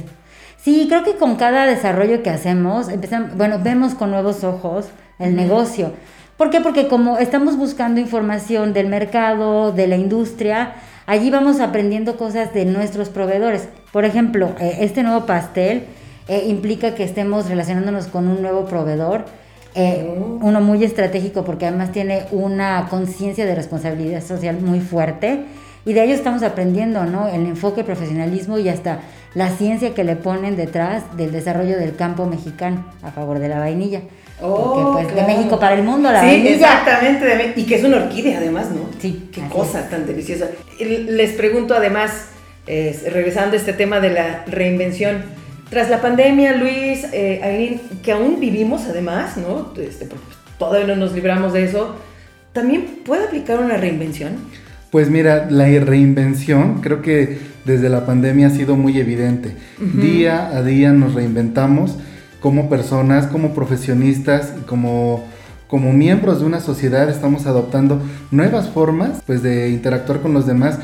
Sí, 0.63 0.87
creo 0.89 1.05
que 1.05 1.17
con 1.17 1.37
cada 1.37 1.67
desarrollo 1.67 2.23
que 2.23 2.31
hacemos, 2.31 2.89
empezamos, 2.89 3.37
bueno, 3.37 3.61
vemos 3.63 3.95
con 3.95 4.11
nuevos 4.11 4.43
ojos 4.43 4.87
el 5.19 5.37
negocio. 5.37 5.93
¿Por 6.39 6.51
qué? 6.51 6.61
Porque 6.61 6.89
como 6.89 7.19
estamos 7.19 7.57
buscando 7.57 8.01
información 8.01 8.73
del 8.73 8.89
mercado, 8.89 9.73
de 9.73 9.87
la 9.87 9.97
industria, 9.97 10.75
allí 11.07 11.31
vamos 11.31 11.61
aprendiendo 11.61 12.17
cosas 12.17 12.53
de 12.53 12.65
nuestros 12.65 13.09
proveedores. 13.09 13.69
Por 13.93 14.05
ejemplo, 14.05 14.55
eh, 14.61 14.79
este 14.81 15.03
nuevo 15.03 15.27
pastel 15.27 15.85
eh, 16.29 16.45
implica 16.49 16.95
que 16.95 17.05
estemos 17.05 17.49
relacionándonos 17.49 18.09
con 18.09 18.29
un 18.29 18.43
nuevo 18.43 18.67
proveedor, 18.67 19.25
eh, 19.75 20.09
uno 20.41 20.61
muy 20.61 20.83
estratégico 20.85 21.45
porque 21.45 21.67
además 21.67 21.93
tiene 21.93 22.25
una 22.31 22.87
conciencia 22.89 23.45
de 23.45 23.55
responsabilidad 23.55 24.25
social 24.25 24.59
muy 24.59 24.81
fuerte 24.81 25.45
Y 25.85 25.93
de 25.93 26.03
ello 26.03 26.15
estamos 26.15 26.43
aprendiendo, 26.43 27.05
¿no? 27.05 27.29
El 27.29 27.47
enfoque, 27.47 27.81
el 27.81 27.87
profesionalismo 27.87 28.59
y 28.59 28.69
hasta 28.69 29.01
la 29.35 29.51
ciencia 29.51 29.95
que 29.95 30.03
le 30.03 30.17
ponen 30.17 30.57
detrás 30.57 31.17
del 31.17 31.31
desarrollo 31.31 31.79
del 31.79 31.95
campo 31.95 32.27
mexicano 32.27 32.85
a 33.03 33.13
favor 33.13 33.39
de 33.39 33.49
la 33.49 33.61
vainilla. 33.61 34.01
Oh, 34.41 34.93
Porque, 34.93 35.05
pues, 35.13 35.17
de 35.17 35.35
México 35.35 35.59
para 35.59 35.75
el 35.77 35.83
mundo, 35.83 36.13
la 36.13 36.21
sí, 36.21 36.27
vainilla. 36.27 36.55
exactamente. 36.55 37.25
de 37.25 37.53
y 37.57 37.65
que 37.65 37.77
es 37.77 37.85
una 37.85 37.97
orquídea, 37.97 38.39
además, 38.39 38.71
¿no? 38.71 38.91
Sí, 38.99 39.29
Qué 39.33 39.43
cosa 39.49 39.89
tan 39.89 40.07
deliciosa. 40.07 40.49
Les 40.79 41.33
pregunto, 41.33 41.75
además, 41.75 42.27
eh, 42.67 42.99
regresando 43.13 43.55
a 43.55 43.59
este 43.59 43.73
tema 43.73 44.01
de 44.01 44.11
la 44.11 44.45
reinvención, 44.47 45.23
tras 45.71 45.89
la 45.91 46.01
pandemia, 46.01 46.57
Luis, 46.57 47.07
eh, 47.13 47.41
Aileen, 47.43 47.81
que 48.03 48.13
aún 48.13 48.39
vivimos, 48.39 48.83
además, 48.89 49.37
¿no? 49.37 49.73
Este, 49.81 50.05
porque 50.05 50.25
todavía 50.59 50.87
no 50.87 50.97
nos 50.97 51.13
libramos 51.13 51.53
de 51.53 51.65
eso, 51.65 51.97
¿también 52.53 53.01
puede 53.05 53.25
aplicar 53.25 53.59
una 53.59 53.77
reinvención? 53.77 54.33
Pues 54.91 55.11
mira, 55.11 55.49
la 55.51 55.65
reinvención 55.65 56.81
creo 56.81 57.03
que 57.03 57.39
desde 57.65 57.89
la 57.89 58.07
pandemia 58.07 58.47
ha 58.47 58.51
sido 58.51 58.77
muy 58.77 58.99
evidente. 58.99 59.57
Día 59.79 60.47
a 60.49 60.63
día 60.63 60.93
nos 60.93 61.15
reinventamos 61.15 61.97
como 62.41 62.69
personas, 62.69 63.27
como 63.27 63.55
profesionistas 63.55 64.53
y 64.59 64.63
como, 64.63 65.25
como 65.69 65.93
miembros 65.93 66.41
de 66.41 66.47
una 66.47 66.61
sociedad 66.61 67.09
estamos 67.09 67.47
adoptando 67.47 68.01
nuevas 68.31 68.69
formas 68.69 69.23
pues, 69.27 69.43
de 69.43 69.71
interactuar 69.71 70.21
con 70.21 70.33
los 70.35 70.47
demás. 70.47 70.79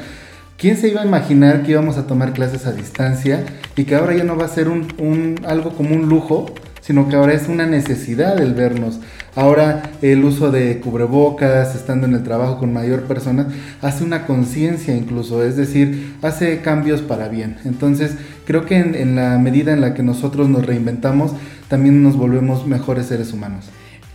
¿Quién 0.57 0.77
se 0.77 0.89
iba 0.89 1.03
a 1.03 1.07
imaginar 1.07 1.63
que 1.65 1.73
íbamos 1.73 1.99
a 1.99 2.07
tomar 2.07 2.33
clases 2.33 2.67
a 2.67 2.73
distancia 2.73 3.45
y 3.77 3.85
que 3.85 3.97
ahora 3.97 4.15
ya 4.15 4.23
no 4.25 4.37
va 4.37 4.45
a 4.45 4.49
ser 4.49 4.69
un, 4.69 4.87
un- 4.99 5.41
algo 5.47 5.71
como 5.71 5.95
un 5.97 6.09
lujo, 6.09 6.47
sino 6.83 7.09
que 7.09 7.17
ahora 7.17 7.33
es 7.33 7.49
una 7.49 7.65
necesidad 7.65 8.39
el 8.39 8.53
vernos? 8.53 9.01
Ahora 9.35 9.83
el 10.03 10.23
uso 10.25 10.51
de 10.51 10.79
cubrebocas, 10.81 11.75
estando 11.75 12.07
en 12.07 12.15
el 12.15 12.23
trabajo 12.23 12.59
con 12.59 12.75
mayor 12.75 13.05
personas, 13.05 13.47
hace 13.81 14.05
una 14.05 14.27
conciencia 14.27 14.95
incluso, 14.95 15.43
es 15.43 15.57
decir, 15.57 16.17
hace 16.21 16.61
cambios 16.61 17.01
para 17.01 17.29
bien. 17.29 17.57
Entonces, 17.65 18.17
creo 18.45 18.67
que 18.67 18.77
en, 18.77 19.17
la 19.17 19.39
medida 19.39 19.73
en 19.73 19.81
la 19.81 19.95
que 19.95 20.03
nosotros 20.03 20.51
nos 20.51 20.67
reinventamos, 20.67 21.33
también 21.69 22.03
nos 22.03 22.17
volvemos 22.17 22.67
mejores 22.67 23.07
seres 23.07 23.33
humanos. 23.33 23.71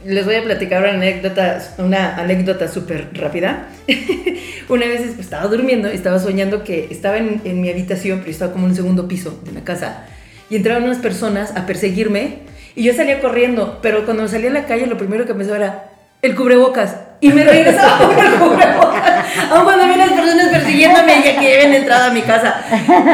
Les 0.05 0.23
voy 0.25 0.35
a 0.35 0.43
platicar 0.43 0.83
una 0.83 0.93
anécdota, 0.93 1.59
una 1.79 2.15
anécdota 2.17 2.67
súper 2.67 3.09
rápida. 3.13 3.69
una 4.69 4.85
vez 4.85 5.17
estaba 5.19 5.47
durmiendo, 5.47 5.87
estaba 5.87 6.19
soñando 6.19 6.63
que 6.63 6.87
estaba 6.91 7.17
en, 7.17 7.61
mi 7.61 7.69
habitación, 7.69 8.19
pero 8.19 8.31
estaba 8.31 8.51
como 8.51 8.65
en 8.65 8.71
un 8.71 8.75
segundo 8.75 9.07
piso 9.07 9.41
de 9.43 9.51
la 9.53 9.61
casa, 9.61 10.05
y 10.49 10.55
entraron 10.57 10.83
unas 10.83 10.99
personas 10.99 11.55
a 11.55 11.65
perseguirme, 11.65 12.39
y 12.77 12.83
yo 12.83 12.93
salía 12.93 13.19
corriendo, 13.19 13.79
pero 13.81 14.05
cuando 14.05 14.27
salí 14.27 14.45
a 14.45 14.51
la 14.51 14.67
calle 14.67 14.85
lo 14.85 14.99
primero 14.99 15.25
que 15.25 15.33
pensaba 15.33 15.57
era 15.57 15.89
el 16.21 16.35
cubrebocas, 16.35 16.95
y 17.19 17.29
me 17.29 17.43
regresaba 17.43 17.97
con 17.97 18.19
el 18.25 18.33
cubrebocas, 18.33 19.25
aun 19.49 19.63
cuando 19.63 19.83
había 19.83 19.95
unas 19.95 20.11
personas 20.11 20.49
persiguiéndome 20.49 21.23
ya 21.25 21.39
que 21.39 21.55
habían 21.55 21.73
entrado 21.73 22.11
a 22.11 22.13
mi 22.13 22.21
casa. 22.21 22.63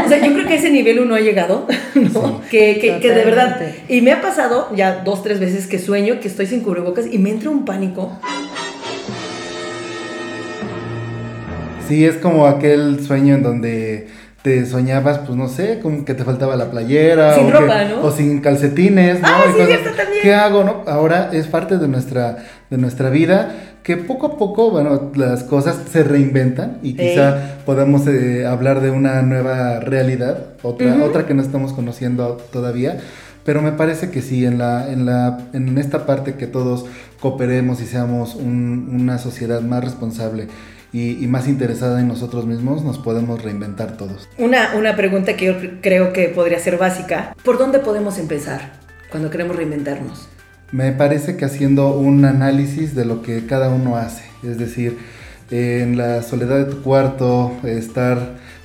O 0.05 0.09
sea, 0.09 0.17
yo 0.17 0.33
creo 0.33 0.45
que 0.45 0.55
a 0.55 0.57
ese 0.57 0.69
nivel 0.69 0.99
uno 0.99 1.15
ha 1.15 1.21
llegado, 1.21 1.65
¿no? 1.95 2.41
Que, 2.51 2.77
que, 2.77 2.99
que 2.99 3.11
de 3.11 3.23
verdad, 3.23 3.61
y 3.87 4.01
me 4.01 4.11
ha 4.11 4.19
pasado 4.19 4.67
ya 4.75 5.01
dos, 5.05 5.23
tres 5.23 5.39
veces 5.39 5.65
que 5.67 5.79
sueño 5.79 6.19
que 6.19 6.27
estoy 6.27 6.45
sin 6.45 6.59
cubrebocas 6.59 7.05
y 7.09 7.17
me 7.17 7.29
entra 7.29 7.49
un 7.49 7.63
pánico. 7.63 8.19
Sí, 11.87 12.05
es 12.05 12.15
como 12.15 12.47
aquel 12.47 12.99
sueño 13.05 13.35
en 13.35 13.43
donde 13.43 14.07
te 14.43 14.65
soñabas, 14.65 15.19
pues 15.19 15.37
no 15.37 15.47
sé, 15.47 15.79
como 15.81 16.03
que 16.05 16.13
te 16.13 16.23
faltaba 16.25 16.55
la 16.57 16.69
playera. 16.69 17.33
Sin 17.35 17.47
o 17.47 17.51
ropa, 17.51 17.79
que- 17.79 17.89
¿no? 17.95 18.01
O 18.03 18.11
sin 18.11 18.41
calcetines, 18.41 19.21
¿no? 19.21 19.27
Ah, 19.27 19.43
Y 19.47 19.51
sí, 19.51 19.57
cosas- 19.57 19.67
cierto, 19.69 19.89
también. 19.97 20.21
¿Qué 20.21 20.33
hago, 20.33 20.63
no? 20.65 20.83
Ahora 20.85 21.29
es 21.33 21.47
parte 21.47 21.77
de 21.77 21.87
nuestra, 21.87 22.37
de 22.69 22.77
nuestra 22.77 23.09
vida 23.09 23.55
que 23.83 23.97
poco 23.97 24.27
a 24.27 24.37
poco, 24.37 24.69
bueno, 24.71 25.11
las 25.15 25.43
cosas 25.43 25.77
se 25.91 26.03
reinventan 26.03 26.77
y 26.83 26.93
quizá 26.95 27.57
podamos 27.65 28.05
eh, 28.07 28.45
hablar 28.45 28.79
de 28.81 28.91
una 28.91 29.21
nueva 29.21 29.79
realidad, 29.81 30.37
otra, 30.61 31.03
otra 31.03 31.25
que 31.25 31.33
no 31.33 31.41
estamos 31.41 31.73
conociendo 31.73 32.37
todavía. 32.51 32.97
Pero 33.45 33.61
me 33.61 33.73
parece 33.73 34.09
que 34.09 34.21
sí, 34.21 34.45
en, 34.45 34.57
la, 34.57 34.89
en, 34.89 35.05
la, 35.05 35.37
en 35.51 35.77
esta 35.77 36.05
parte 36.05 36.35
que 36.35 36.47
todos 36.47 36.85
cooperemos 37.19 37.81
y 37.81 37.85
seamos 37.85 38.35
un- 38.35 38.87
una 38.93 39.17
sociedad 39.17 39.59
más 39.61 39.83
responsable 39.83 40.47
y, 40.93 41.21
y 41.23 41.27
más 41.27 41.47
interesada 41.47 41.99
en 41.99 42.07
nosotros 42.07 42.45
mismos, 42.45 42.83
nos 42.83 42.99
podemos 42.99 43.41
reinventar 43.43 43.97
todos. 43.97 44.29
Una, 44.37 44.75
una 44.77 44.95
pregunta 44.95 45.35
que 45.35 45.45
yo 45.47 45.53
cre- 45.59 45.79
creo 45.81 46.13
que 46.13 46.29
podría 46.29 46.59
ser 46.59 46.77
básica. 46.77 47.35
¿Por 47.43 47.57
dónde 47.57 47.79
podemos 47.79 48.17
empezar 48.19 48.73
cuando 49.09 49.29
queremos 49.29 49.55
reinventarnos? 49.55 50.29
Me 50.71 50.91
parece 50.91 51.35
que 51.35 51.45
haciendo 51.45 51.95
un 51.97 52.23
análisis 52.25 52.95
de 52.95 53.05
lo 53.05 53.21
que 53.21 53.45
cada 53.45 53.69
uno 53.69 53.97
hace, 53.97 54.23
es 54.43 54.57
decir, 54.57 54.97
en 55.51 55.97
la 55.97 56.23
soledad 56.23 56.57
de 56.65 56.71
tu 56.71 56.81
cuarto, 56.81 57.51
estar 57.63 58.17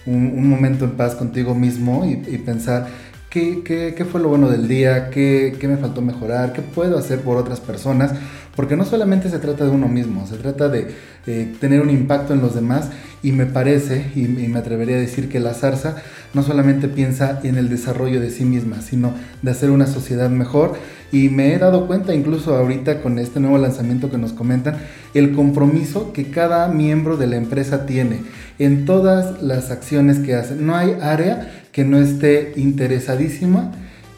un, 0.06 0.32
un 0.34 0.48
momento 0.48 0.84
en 0.86 0.92
paz 0.92 1.14
contigo 1.14 1.54
mismo 1.54 2.04
y, 2.06 2.12
y 2.32 2.38
pensar 2.38 2.86
qué, 3.30 3.62
qué- 3.64 3.94
qué 3.96 4.04
fue 4.04 4.20
lo 4.20 4.28
bueno 4.28 4.48
del 4.48 4.68
día, 4.68 5.10
qué, 5.10 5.56
qué 5.58 5.68
me 5.68 5.76
faltó 5.76 6.00
mejorar, 6.02 6.52
qué 6.52 6.62
puedo 6.62 6.98
hacer 6.98 7.20
por 7.20 7.36
otras 7.36 7.60
personas, 7.60 8.12
porque 8.56 8.76
no 8.76 8.84
solamente 8.84 9.30
se 9.30 9.38
trata 9.38 9.64
de 9.64 9.70
uno 9.70 9.88
mismo, 9.88 10.26
se 10.26 10.36
trata 10.36 10.68
de 10.68 10.88
eh, 11.26 11.54
tener 11.60 11.80
un 11.80 11.90
impacto 11.90 12.32
en 12.34 12.40
los 12.40 12.54
demás 12.54 12.88
y 13.22 13.32
me 13.32 13.46
parece, 13.46 14.10
y, 14.16 14.22
y 14.22 14.48
me 14.48 14.58
atrevería 14.58 14.96
a 14.96 15.00
decir 15.00 15.28
que 15.28 15.40
la 15.40 15.54
zarza 15.54 15.96
no 16.34 16.42
solamente 16.42 16.88
piensa 16.88 17.40
en 17.44 17.56
el 17.56 17.68
desarrollo 17.68 18.20
de 18.20 18.30
sí 18.30 18.44
misma, 18.44 18.80
sino 18.82 19.12
de 19.42 19.50
hacer 19.50 19.70
una 19.70 19.86
sociedad 19.86 20.30
mejor. 20.30 20.74
Y 21.10 21.30
me 21.30 21.54
he 21.54 21.58
dado 21.58 21.86
cuenta 21.86 22.14
incluso 22.14 22.54
ahorita 22.54 23.00
con 23.00 23.18
este 23.18 23.40
nuevo 23.40 23.56
lanzamiento 23.58 24.10
que 24.10 24.18
nos 24.18 24.32
comentan, 24.34 24.76
el 25.14 25.32
compromiso 25.32 26.12
que 26.12 26.30
cada 26.30 26.68
miembro 26.68 27.16
de 27.16 27.26
la 27.28 27.36
empresa 27.36 27.86
tiene 27.86 28.20
en 28.58 28.84
todas 28.84 29.42
las 29.42 29.70
acciones 29.70 30.18
que 30.18 30.34
hace. 30.34 30.54
No 30.56 30.76
hay 30.76 30.96
área 31.00 31.64
que 31.78 31.84
no 31.84 32.00
esté 32.00 32.54
interesadísima 32.56 33.70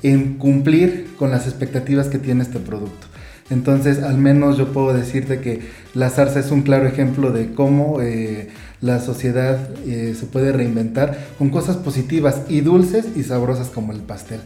en 0.02 0.38
cumplir 0.38 1.09
con 1.19 1.31
las 1.31 1.47
expectativas 1.47 2.09
que 2.09 2.17
tiene 2.17 2.43
este 2.43 2.59
producto. 2.59 3.07
Entonces, 3.50 4.02
al 4.02 4.17
menos 4.17 4.57
yo 4.57 4.73
puedo 4.73 4.95
decirte 4.95 5.43
que 5.43 5.61
la 5.93 6.09
zarza 6.09 6.40
es 6.40 6.50
un 6.52 6.62
claro 6.62 6.87
ejemplo 6.87 7.33
de 7.33 7.52
cómo 7.52 8.00
eh, 8.00 8.49
la 8.81 8.99
sociedad 8.99 9.59
eh, 9.87 10.14
se 10.19 10.25
puede 10.25 10.52
reinventar 10.52 11.19
con 11.37 11.50
cosas 11.50 11.76
positivas 11.76 12.45
y 12.49 12.62
dulces 12.62 13.09
y 13.14 13.25
sabrosas 13.25 13.69
como 13.69 13.93
el 13.93 14.00
pastel. 14.00 14.40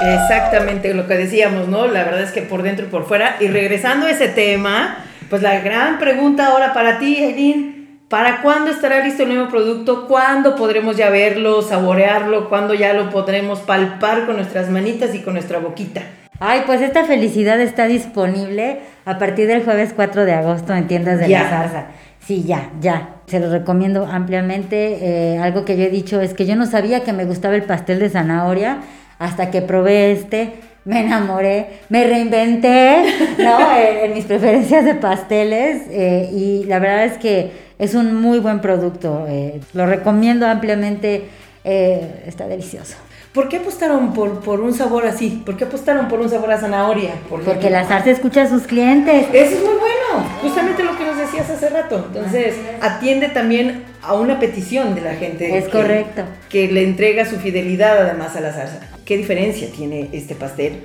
Exactamente 0.00 0.94
lo 0.94 1.08
que 1.08 1.14
decíamos, 1.14 1.66
¿no? 1.66 1.88
La 1.88 2.04
verdad 2.04 2.22
es 2.22 2.30
que 2.30 2.42
por 2.42 2.62
dentro 2.62 2.86
y 2.86 2.88
por 2.90 3.08
fuera. 3.08 3.38
Y 3.40 3.48
regresando 3.48 4.06
a 4.06 4.10
ese 4.12 4.28
tema, 4.28 4.98
pues 5.28 5.42
la 5.42 5.58
gran 5.62 5.98
pregunta 5.98 6.46
ahora 6.46 6.72
para 6.72 7.00
ti, 7.00 7.16
Eileen, 7.16 7.75
¿para 8.08 8.42
cuándo 8.42 8.70
estará 8.70 9.04
listo 9.04 9.24
el 9.24 9.30
nuevo 9.34 9.48
producto? 9.50 10.06
¿Cuándo 10.06 10.56
podremos 10.56 10.96
ya 10.96 11.10
verlo, 11.10 11.62
saborearlo? 11.62 12.48
¿Cuándo 12.48 12.74
ya 12.74 12.92
lo 12.92 13.10
podremos 13.10 13.60
palpar 13.60 14.26
con 14.26 14.36
nuestras 14.36 14.70
manitas 14.70 15.14
y 15.14 15.20
con 15.20 15.34
nuestra 15.34 15.58
boquita? 15.58 16.02
Ay, 16.38 16.62
pues 16.66 16.82
esta 16.82 17.04
felicidad 17.04 17.60
está 17.60 17.86
disponible 17.86 18.80
a 19.06 19.18
partir 19.18 19.46
del 19.46 19.64
jueves 19.64 19.92
4 19.96 20.24
de 20.24 20.32
agosto 20.34 20.74
en 20.74 20.86
tiendas 20.86 21.18
de 21.18 21.28
Ya. 21.28 21.42
la 21.44 21.48
zarza. 21.48 21.86
Sí, 22.20 22.44
ya, 22.44 22.70
ya. 22.80 23.10
Se 23.26 23.40
los 23.40 23.50
recomiendo 23.52 24.04
ampliamente. 24.06 24.98
Eh, 25.00 25.38
algo 25.38 25.64
que 25.64 25.76
yo 25.76 25.84
he 25.84 25.90
dicho 25.90 26.20
es 26.20 26.34
que 26.34 26.44
yo 26.44 26.56
no 26.56 26.66
sabía 26.66 27.00
que 27.04 27.12
me 27.12 27.24
gustaba 27.24 27.54
el 27.54 27.62
pastel 27.62 28.00
de 28.00 28.10
zanahoria 28.10 28.78
hasta 29.18 29.50
que 29.50 29.62
probé 29.62 30.12
este. 30.12 30.54
Me 30.84 31.00
enamoré, 31.00 31.80
me 31.88 32.04
reinventé 32.04 33.02
¿no? 33.38 33.58
en, 33.76 34.04
en 34.04 34.14
mis 34.14 34.24
preferencias 34.26 34.84
de 34.84 34.94
pasteles 34.94 35.82
eh, 35.90 36.28
y 36.32 36.64
la 36.64 36.78
verdad 36.78 37.04
es 37.06 37.18
que 37.18 37.50
es 37.78 37.94
un 37.94 38.14
muy 38.20 38.38
buen 38.38 38.60
producto. 38.60 39.26
eh, 39.28 39.60
lo 39.74 39.86
recomiendo 39.86 40.46
ampliamente. 40.46 41.28
eh, 41.68 42.22
está 42.26 42.46
delicioso. 42.46 42.94
¿Por 43.32 43.48
qué 43.48 43.56
apostaron 43.56 44.14
por, 44.14 44.40
por 44.40 44.60
un 44.60 44.72
sabor 44.72 45.04
así? 45.04 45.42
¿Por 45.44 45.56
qué 45.56 45.64
apostaron 45.64 46.06
por 46.08 46.20
un 46.20 46.30
sabor 46.30 46.52
a 46.52 46.58
zanahoria? 46.58 47.10
por 47.28 47.40
Porque 47.42 47.50
ejemplo? 47.68 47.70
la 47.70 47.84
zarza 47.84 48.10
escucha 48.10 48.42
a 48.42 48.48
sus 48.48 48.62
clientes. 48.62 49.26
Eso 49.32 49.56
es 49.56 49.60
muy 49.64 49.74
bueno, 49.74 50.26
justamente 50.40 50.82
lo 50.84 50.96
que 50.96 51.04
nos 51.04 51.18
decías 51.18 51.50
hace 51.50 51.68
rato. 51.68 52.04
Entonces, 52.06 52.54
atiende 52.80 53.28
también 53.28 53.82
a 54.02 54.14
una 54.14 54.38
petición 54.38 54.94
de 54.94 55.00
la 55.02 55.14
gente. 55.16 55.58
Es 55.58 55.64
que- 55.64 55.70
correcto. 55.70 56.22
Que 56.48 56.68
le 56.72 56.84
entrega 56.84 57.26
su 57.26 57.36
fidelidad 57.36 57.98
además 57.98 58.36
a 58.36 58.40
la 58.40 58.54
salsa. 58.54 58.80
¿Qué 59.04 59.16
diferencia 59.18 59.68
tiene 59.76 60.08
este 60.12 60.34
pastel, 60.34 60.80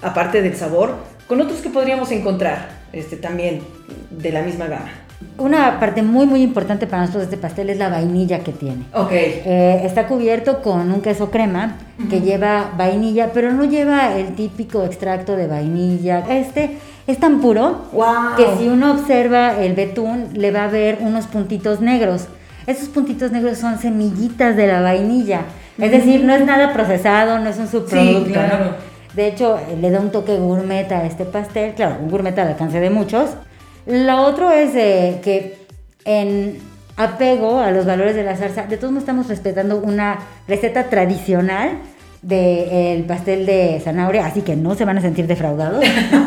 aparte 0.00 0.40
del 0.42 0.56
sabor, 0.56 0.94
con 1.26 1.40
otros 1.40 1.60
que 1.60 1.68
podríamos 1.70 2.10
encontrar 2.12 2.68
este, 2.92 3.16
también 3.16 3.60
de 4.10 4.32
la 4.32 4.42
misma 4.42 4.68
gama? 4.68 4.90
Una 5.36 5.80
parte 5.80 6.02
muy 6.02 6.26
muy 6.26 6.42
importante 6.42 6.86
para 6.86 7.02
nosotros 7.02 7.22
de 7.28 7.34
este 7.34 7.38
pastel 7.38 7.70
es 7.70 7.78
la 7.78 7.88
vainilla 7.88 8.40
que 8.40 8.52
tiene. 8.52 8.84
Ok. 8.92 9.10
Eh, 9.12 9.80
está 9.84 10.06
cubierto 10.06 10.62
con 10.62 10.92
un 10.92 11.00
queso 11.00 11.30
crema 11.30 11.76
que 12.10 12.20
lleva 12.20 12.70
vainilla, 12.76 13.30
pero 13.32 13.52
no 13.52 13.64
lleva 13.64 14.16
el 14.16 14.34
típico 14.34 14.84
extracto 14.84 15.34
de 15.36 15.46
vainilla. 15.46 16.24
Este 16.28 16.78
es 17.06 17.18
tan 17.18 17.40
puro 17.40 17.86
Wow. 17.92 18.36
que 18.36 18.46
si 18.58 18.68
uno 18.68 18.92
observa 18.92 19.58
el 19.60 19.74
betún 19.74 20.28
le 20.34 20.50
va 20.50 20.64
a 20.64 20.68
ver 20.68 20.98
unos 21.00 21.26
puntitos 21.26 21.80
negros. 21.80 22.26
Esos 22.66 22.88
puntitos 22.88 23.32
negros 23.32 23.58
son 23.58 23.78
semillitas 23.78 24.56
de 24.56 24.66
la 24.68 24.80
vainilla. 24.82 25.42
Es 25.78 25.90
decir, 25.90 26.22
no 26.24 26.34
es 26.34 26.44
nada 26.46 26.72
procesado, 26.72 27.38
no 27.40 27.50
es 27.50 27.58
un 27.58 27.66
subproducto. 27.68 28.26
Sí, 28.26 28.32
claro. 28.32 28.64
¿no? 28.66 28.70
De 29.14 29.26
hecho, 29.28 29.58
le 29.80 29.90
da 29.90 30.00
un 30.00 30.10
toque 30.10 30.36
gourmet 30.36 30.90
a 30.92 31.04
este 31.06 31.24
pastel. 31.24 31.74
Claro, 31.74 31.96
un 32.02 32.10
gourmet 32.10 32.38
al 32.38 32.48
alcance 32.48 32.78
de 32.80 32.90
muchos. 32.90 33.30
Lo 33.86 34.22
otro 34.22 34.50
es 34.50 34.74
eh, 34.74 35.20
que 35.22 35.58
en 36.04 36.58
apego 36.96 37.60
a 37.60 37.70
los 37.70 37.86
valores 37.86 38.14
de 38.14 38.22
la 38.22 38.36
salsa, 38.36 38.66
de 38.66 38.76
todos 38.76 38.92
modos 38.92 39.02
estamos 39.02 39.28
respetando 39.28 39.78
una 39.78 40.18
receta 40.46 40.84
tradicional 40.84 41.78
del 42.22 43.04
pastel 43.04 43.44
de 43.44 43.80
zanahoria, 43.84 44.26
así 44.26 44.42
que 44.42 44.56
no 44.56 44.74
se 44.74 44.84
van 44.84 44.98
a 44.98 45.00
sentir 45.00 45.26
defraudados. 45.26 45.84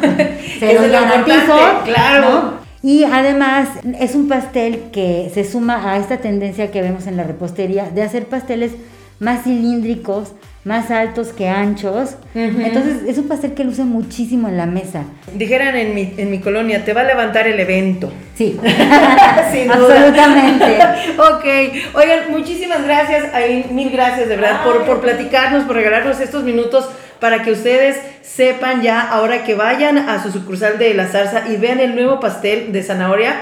se 0.59 0.73
los 0.73 0.91
garantizo. 0.91 1.57
Claro. 1.85 2.53
Y 2.83 3.03
además 3.03 3.69
es 3.99 4.13
un 4.13 4.27
pastel 4.27 4.91
que 4.91 5.31
se 5.33 5.43
suma 5.43 5.91
a 5.91 5.97
esta 5.97 6.17
tendencia 6.17 6.69
que 6.69 6.81
vemos 6.81 7.07
en 7.07 7.17
la 7.17 7.23
repostería 7.23 7.89
de 7.89 8.03
hacer 8.03 8.27
pasteles 8.27 8.73
más 9.19 9.43
cilíndricos, 9.43 10.33
más 10.67 10.91
altos 10.91 11.29
que 11.29 11.47
anchos. 11.47 12.17
Entonces 12.35 13.03
es 13.07 13.17
un 13.17 13.29
pastel 13.29 13.53
que 13.53 13.63
luce 13.63 13.85
muchísimo 13.85 14.49
en 14.49 14.57
la 14.57 14.65
mesa. 14.65 15.05
Dijeran 15.33 15.77
en 15.77 15.95
mi, 15.95 16.13
en 16.17 16.29
mi 16.29 16.39
colonia, 16.39 16.83
te 16.83 16.91
va 16.91 17.01
a 17.01 17.03
levantar 17.05 17.47
el 17.47 17.57
evento. 17.57 18.11
Sí, 18.35 18.59
Sin 19.51 19.67
duda. 19.67 20.07
absolutamente. 20.07 20.77
ok, 21.17 21.95
oigan, 21.95 22.31
muchísimas 22.31 22.83
gracias, 22.83 23.33
ahí, 23.33 23.65
mil 23.71 23.89
gracias 23.91 24.27
de 24.27 24.35
verdad 24.35 24.61
por, 24.65 24.85
por 24.85 24.99
platicarnos, 24.99 25.63
por 25.63 25.77
regalarnos 25.77 26.19
estos 26.19 26.43
minutos 26.43 26.89
para 27.21 27.43
que 27.43 27.51
ustedes 27.53 27.97
sepan 28.21 28.81
ya, 28.81 28.99
ahora 29.01 29.45
que 29.45 29.55
vayan 29.55 29.97
a 29.97 30.21
su 30.21 30.31
sucursal 30.31 30.77
de 30.77 30.93
la 30.93 31.07
zarza 31.07 31.47
y 31.47 31.55
vean 31.55 31.79
el 31.79 31.95
nuevo 31.95 32.19
pastel 32.19 32.73
de 32.73 32.83
zanahoria, 32.83 33.35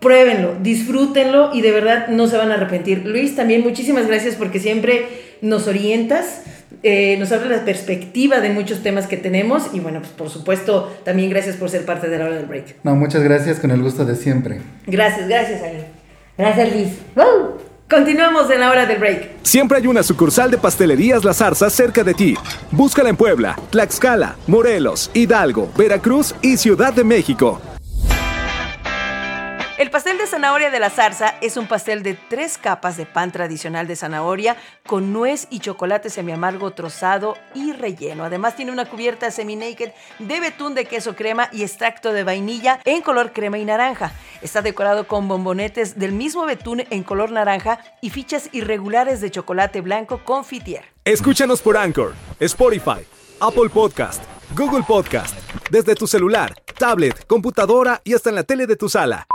pruébenlo, 0.00 0.54
disfrútenlo 0.60 1.54
y 1.54 1.60
de 1.62 1.72
verdad 1.72 2.08
no 2.08 2.26
se 2.28 2.36
van 2.36 2.50
a 2.50 2.54
arrepentir. 2.54 3.04
Luis, 3.06 3.36
también 3.36 3.62
muchísimas 3.62 4.06
gracias 4.06 4.34
porque 4.36 4.60
siempre 4.60 5.06
nos 5.42 5.66
orientas. 5.66 6.42
eh, 6.82 7.16
nos 7.18 7.32
abre 7.32 7.48
la 7.48 7.64
perspectiva 7.64 8.40
de 8.40 8.50
muchos 8.50 8.82
temas 8.82 9.06
que 9.06 9.16
tenemos 9.16 9.70
y 9.72 9.80
bueno, 9.80 10.00
pues 10.00 10.12
por 10.12 10.28
supuesto 10.30 10.96
también 11.04 11.30
gracias 11.30 11.56
por 11.56 11.70
ser 11.70 11.84
parte 11.84 12.08
de 12.08 12.18
la 12.18 12.26
hora 12.26 12.36
del 12.36 12.46
break. 12.46 12.76
No, 12.84 12.94
muchas 12.94 13.22
gracias, 13.22 13.58
con 13.58 13.70
el 13.70 13.82
gusto 13.82 14.04
de 14.04 14.14
siempre. 14.14 14.60
Gracias, 14.86 15.28
gracias 15.28 15.62
Ali. 15.62 15.78
Gracias, 16.36 16.72
Liz. 16.72 16.88
¡Woo! 17.16 17.58
Continuamos 17.90 18.50
en 18.50 18.60
la 18.60 18.70
hora 18.70 18.84
del 18.86 18.98
break. 18.98 19.28
Siempre 19.42 19.78
hay 19.78 19.86
una 19.86 20.02
sucursal 20.02 20.50
de 20.50 20.58
Pastelerías 20.58 21.24
La 21.24 21.32
Zarza 21.32 21.70
cerca 21.70 22.04
de 22.04 22.14
ti. 22.14 22.34
Búscala 22.70 23.08
en 23.08 23.16
Puebla, 23.16 23.58
Tlaxcala, 23.70 24.36
Morelos, 24.46 25.10
Hidalgo, 25.14 25.72
Veracruz 25.76 26.34
y 26.42 26.58
Ciudad 26.58 26.92
de 26.92 27.02
México. 27.02 27.60
El 29.78 29.92
pastel 29.92 30.18
de 30.18 30.26
zanahoria 30.26 30.72
de 30.72 30.80
la 30.80 30.90
zarza 30.90 31.36
es 31.40 31.56
un 31.56 31.68
pastel 31.68 32.02
de 32.02 32.14
tres 32.14 32.58
capas 32.58 32.96
de 32.96 33.06
pan 33.06 33.30
tradicional 33.30 33.86
de 33.86 33.94
zanahoria 33.94 34.56
con 34.84 35.12
nuez 35.12 35.46
y 35.50 35.60
chocolate 35.60 36.10
semiamargo 36.10 36.72
trozado 36.72 37.36
y 37.54 37.72
relleno. 37.72 38.24
Además 38.24 38.56
tiene 38.56 38.72
una 38.72 38.86
cubierta 38.86 39.30
semi-naked 39.30 39.92
de 40.18 40.40
betún 40.40 40.74
de 40.74 40.86
queso 40.86 41.14
crema 41.14 41.48
y 41.52 41.62
extracto 41.62 42.12
de 42.12 42.24
vainilla 42.24 42.80
en 42.84 43.02
color 43.02 43.32
crema 43.32 43.56
y 43.58 43.64
naranja. 43.64 44.10
Está 44.42 44.62
decorado 44.62 45.06
con 45.06 45.28
bombonetes 45.28 45.96
del 45.96 46.10
mismo 46.10 46.44
betún 46.44 46.82
en 46.90 47.04
color 47.04 47.30
naranja 47.30 47.78
y 48.00 48.10
fichas 48.10 48.48
irregulares 48.50 49.20
de 49.20 49.30
chocolate 49.30 49.80
blanco 49.80 50.24
confitier. 50.24 50.86
Escúchanos 51.04 51.62
por 51.62 51.76
Anchor, 51.76 52.14
Spotify, 52.40 53.06
Apple 53.38 53.68
Podcast, 53.72 54.24
Google 54.56 54.82
Podcast, 54.82 55.36
desde 55.70 55.94
tu 55.94 56.08
celular, 56.08 56.60
tablet, 56.76 57.24
computadora 57.28 58.00
y 58.02 58.14
hasta 58.14 58.30
en 58.30 58.34
la 58.34 58.42
tele 58.42 58.66
de 58.66 58.74
tu 58.74 58.88
sala. 58.88 59.28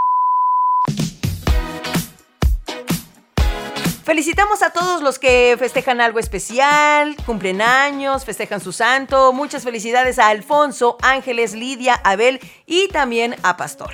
Felicitamos 4.04 4.62
a 4.64 4.72
todos 4.72 5.02
los 5.02 5.18
que 5.18 5.56
festejan 5.58 6.02
algo 6.02 6.20
especial, 6.20 7.16
cumplen 7.26 7.62
años, 7.62 8.26
festejan 8.26 8.60
su 8.60 8.74
santo. 8.74 9.32
Muchas 9.32 9.64
felicidades 9.64 10.20
a 10.20 10.28
Alfonso, 10.28 10.98
Ángeles, 11.02 11.54
Lidia, 11.54 11.96
Abel 12.04 12.42
y 12.66 12.90
también 12.90 13.36
a 13.44 13.56
Pastor. 13.56 13.92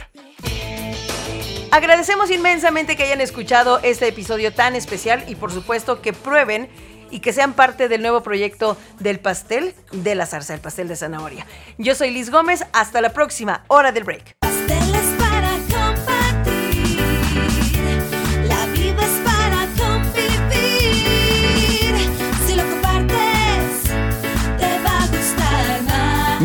Agradecemos 1.70 2.32
inmensamente 2.32 2.96
que 2.96 3.04
hayan 3.04 3.22
escuchado 3.22 3.80
este 3.84 4.08
episodio 4.08 4.52
tan 4.52 4.76
especial 4.76 5.24
y 5.28 5.36
por 5.36 5.52
supuesto 5.52 6.02
que 6.02 6.12
prueben 6.12 6.70
y 7.12 7.20
que 7.20 7.32
sean 7.32 7.54
parte 7.54 7.88
del 7.88 8.02
nuevo 8.02 8.24
proyecto 8.24 8.78
del 9.00 9.20
pastel 9.20 9.76
de 9.92 10.16
la 10.16 10.26
zarza, 10.26 10.56
el 10.56 10.60
pastel 10.60 10.88
de 10.88 10.96
zanahoria. 10.96 11.46
Yo 11.78 11.94
soy 11.94 12.10
Liz 12.10 12.32
Gómez, 12.32 12.66
hasta 12.74 13.02
la 13.02 13.14
próxima 13.14 13.64
hora 13.68 13.92
del 13.92 14.06
break. 14.06 14.39